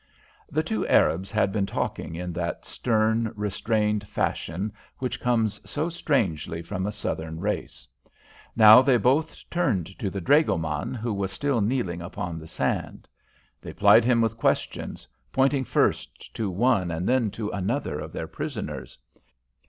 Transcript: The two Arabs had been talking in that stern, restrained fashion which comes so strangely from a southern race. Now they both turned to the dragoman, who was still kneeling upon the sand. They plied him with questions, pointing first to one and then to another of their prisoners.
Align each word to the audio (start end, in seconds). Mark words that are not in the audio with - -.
The 0.51 0.63
two 0.63 0.87
Arabs 0.87 1.29
had 1.29 1.51
been 1.51 1.67
talking 1.67 2.15
in 2.15 2.33
that 2.33 2.65
stern, 2.65 3.31
restrained 3.35 4.07
fashion 4.07 4.73
which 4.97 5.19
comes 5.21 5.61
so 5.63 5.89
strangely 5.89 6.63
from 6.63 6.87
a 6.87 6.91
southern 6.91 7.39
race. 7.39 7.87
Now 8.55 8.81
they 8.81 8.97
both 8.97 9.47
turned 9.51 9.99
to 9.99 10.09
the 10.09 10.19
dragoman, 10.19 10.95
who 10.95 11.13
was 11.13 11.31
still 11.31 11.61
kneeling 11.61 12.01
upon 12.01 12.39
the 12.39 12.47
sand. 12.47 13.07
They 13.61 13.73
plied 13.73 14.03
him 14.03 14.21
with 14.21 14.37
questions, 14.39 15.07
pointing 15.31 15.65
first 15.65 16.33
to 16.33 16.49
one 16.49 16.89
and 16.89 17.07
then 17.07 17.29
to 17.37 17.51
another 17.51 17.99
of 17.99 18.11
their 18.11 18.25
prisoners. 18.27 18.97